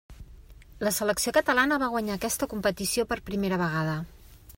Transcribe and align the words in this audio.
La 0.85 0.93
selecció 0.99 1.33
catalana 1.39 1.77
va 1.83 1.91
guanyar 1.97 2.15
aquesta 2.15 2.47
competició 2.55 3.05
per 3.13 3.19
primera 3.29 3.61
vegada. 3.65 3.95